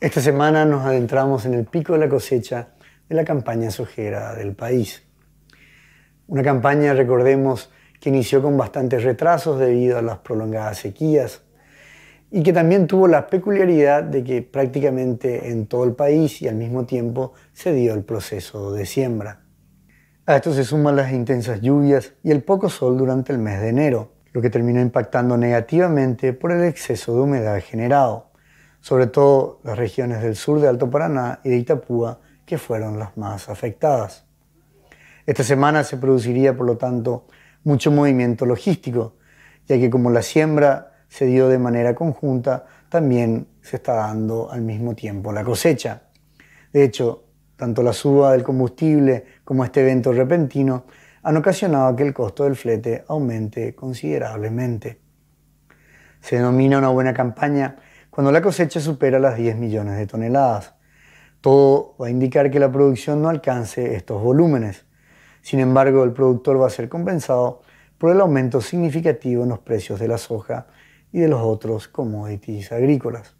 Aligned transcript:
Esta 0.00 0.22
semana 0.22 0.64
nos 0.64 0.86
adentramos 0.86 1.44
en 1.44 1.52
el 1.52 1.66
pico 1.66 1.92
de 1.92 1.98
la 1.98 2.08
cosecha 2.08 2.68
de 3.06 3.14
la 3.14 3.22
campaña 3.22 3.70
sojera 3.70 4.34
del 4.34 4.54
país. 4.54 5.02
Una 6.26 6.42
campaña, 6.42 6.94
recordemos, 6.94 7.70
que 8.00 8.08
inició 8.08 8.40
con 8.40 8.56
bastantes 8.56 9.04
retrasos 9.04 9.58
debido 9.58 9.98
a 9.98 10.02
las 10.02 10.16
prolongadas 10.20 10.78
sequías 10.78 11.42
y 12.30 12.42
que 12.42 12.54
también 12.54 12.86
tuvo 12.86 13.08
la 13.08 13.26
peculiaridad 13.26 14.02
de 14.02 14.24
que 14.24 14.40
prácticamente 14.40 15.50
en 15.50 15.66
todo 15.66 15.84
el 15.84 15.92
país 15.92 16.40
y 16.40 16.48
al 16.48 16.54
mismo 16.54 16.86
tiempo 16.86 17.34
se 17.52 17.74
dio 17.74 17.92
el 17.92 18.02
proceso 18.02 18.72
de 18.72 18.86
siembra. 18.86 19.42
A 20.24 20.36
esto 20.36 20.54
se 20.54 20.64
suman 20.64 20.96
las 20.96 21.12
intensas 21.12 21.60
lluvias 21.60 22.14
y 22.22 22.30
el 22.30 22.42
poco 22.42 22.70
sol 22.70 22.96
durante 22.96 23.34
el 23.34 23.38
mes 23.38 23.60
de 23.60 23.68
enero, 23.68 24.14
lo 24.32 24.40
que 24.40 24.48
terminó 24.48 24.80
impactando 24.80 25.36
negativamente 25.36 26.32
por 26.32 26.52
el 26.52 26.64
exceso 26.64 27.14
de 27.14 27.20
humedad 27.20 27.60
generado 27.62 28.29
sobre 28.80 29.06
todo 29.06 29.60
las 29.64 29.78
regiones 29.78 30.22
del 30.22 30.36
sur 30.36 30.60
de 30.60 30.68
Alto 30.68 30.90
Paraná 30.90 31.40
y 31.44 31.50
de 31.50 31.56
Itapúa, 31.56 32.20
que 32.44 32.58
fueron 32.58 32.98
las 32.98 33.16
más 33.16 33.48
afectadas. 33.48 34.26
Esta 35.26 35.44
semana 35.44 35.84
se 35.84 35.96
produciría, 35.96 36.56
por 36.56 36.66
lo 36.66 36.76
tanto, 36.76 37.26
mucho 37.62 37.90
movimiento 37.90 38.46
logístico, 38.46 39.16
ya 39.66 39.78
que 39.78 39.90
como 39.90 40.10
la 40.10 40.22
siembra 40.22 41.04
se 41.08 41.26
dio 41.26 41.48
de 41.48 41.58
manera 41.58 41.94
conjunta, 41.94 42.66
también 42.88 43.46
se 43.60 43.76
está 43.76 43.94
dando 43.94 44.50
al 44.50 44.62
mismo 44.62 44.94
tiempo 44.94 45.32
la 45.32 45.44
cosecha. 45.44 46.02
De 46.72 46.82
hecho, 46.82 47.24
tanto 47.56 47.82
la 47.82 47.92
suba 47.92 48.32
del 48.32 48.42
combustible 48.42 49.24
como 49.44 49.64
este 49.64 49.82
evento 49.82 50.12
repentino 50.12 50.86
han 51.22 51.36
ocasionado 51.36 51.94
que 51.94 52.04
el 52.04 52.14
costo 52.14 52.44
del 52.44 52.56
flete 52.56 53.04
aumente 53.06 53.74
considerablemente. 53.74 55.00
Se 56.20 56.36
denomina 56.36 56.78
una 56.78 56.88
buena 56.88 57.12
campaña 57.12 57.76
cuando 58.10 58.32
la 58.32 58.42
cosecha 58.42 58.80
supera 58.80 59.18
las 59.18 59.36
10 59.36 59.56
millones 59.56 59.96
de 59.96 60.06
toneladas. 60.06 60.74
Todo 61.40 61.94
va 62.00 62.08
a 62.08 62.10
indicar 62.10 62.50
que 62.50 62.60
la 62.60 62.70
producción 62.70 63.22
no 63.22 63.28
alcance 63.28 63.94
estos 63.94 64.22
volúmenes. 64.22 64.84
Sin 65.42 65.60
embargo, 65.60 66.04
el 66.04 66.12
productor 66.12 66.60
va 66.60 66.66
a 66.66 66.70
ser 66.70 66.88
compensado 66.88 67.62
por 67.96 68.10
el 68.10 68.20
aumento 68.20 68.60
significativo 68.60 69.44
en 69.44 69.50
los 69.50 69.60
precios 69.60 70.00
de 70.00 70.08
la 70.08 70.18
soja 70.18 70.66
y 71.12 71.20
de 71.20 71.28
los 71.28 71.40
otros 71.40 71.88
commodities 71.88 72.72
agrícolas. 72.72 73.34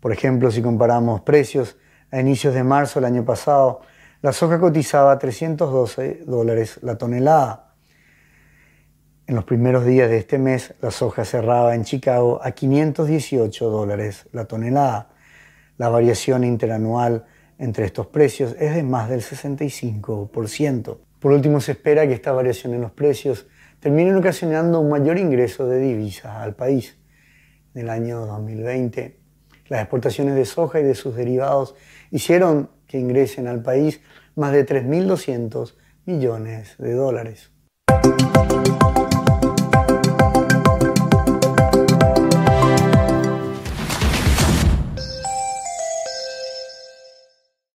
Por 0.00 0.12
ejemplo, 0.12 0.50
si 0.50 0.62
comparamos 0.62 1.22
precios 1.22 1.76
a 2.10 2.20
inicios 2.20 2.54
de 2.54 2.64
marzo 2.64 3.00
del 3.00 3.06
año 3.06 3.24
pasado, 3.24 3.80
la 4.22 4.32
soja 4.32 4.58
cotizaba 4.58 5.12
a 5.12 5.18
312 5.18 6.24
dólares 6.26 6.78
la 6.82 6.96
tonelada, 6.98 7.67
en 9.28 9.34
los 9.34 9.44
primeros 9.44 9.84
días 9.84 10.08
de 10.08 10.16
este 10.16 10.38
mes, 10.38 10.74
la 10.80 10.90
soja 10.90 11.22
cerraba 11.22 11.74
en 11.74 11.84
Chicago 11.84 12.40
a 12.42 12.52
518 12.52 13.68
dólares 13.68 14.26
la 14.32 14.46
tonelada. 14.46 15.10
La 15.76 15.90
variación 15.90 16.44
interanual 16.44 17.26
entre 17.58 17.84
estos 17.84 18.06
precios 18.06 18.56
es 18.58 18.74
de 18.74 18.82
más 18.82 19.10
del 19.10 19.20
65%. 19.20 20.98
Por 21.20 21.32
último, 21.32 21.60
se 21.60 21.72
espera 21.72 22.06
que 22.06 22.14
esta 22.14 22.32
variación 22.32 22.72
en 22.72 22.80
los 22.80 22.92
precios 22.92 23.46
termine 23.80 24.16
ocasionando 24.16 24.80
un 24.80 24.88
mayor 24.88 25.18
ingreso 25.18 25.66
de 25.66 25.78
divisas 25.78 26.36
al 26.36 26.54
país. 26.54 26.96
En 27.74 27.82
el 27.82 27.90
año 27.90 28.24
2020, 28.24 29.20
las 29.68 29.82
exportaciones 29.82 30.36
de 30.36 30.46
soja 30.46 30.80
y 30.80 30.84
de 30.84 30.94
sus 30.94 31.14
derivados 31.14 31.74
hicieron 32.10 32.70
que 32.86 32.98
ingresen 32.98 33.46
al 33.46 33.62
país 33.62 34.00
más 34.36 34.52
de 34.52 34.64
3.200 34.64 35.74
millones 36.06 36.76
de 36.78 36.94
dólares. 36.94 37.50